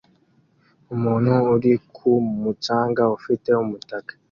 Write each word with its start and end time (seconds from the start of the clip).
Umuntu 0.93 1.33
uri 1.53 1.73
ku 1.95 2.09
mucanga 2.41 3.03
ufite 3.17 3.49
umutaka 3.63 4.11